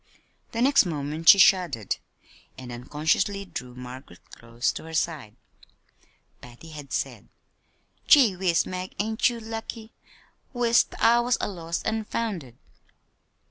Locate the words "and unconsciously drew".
2.57-3.75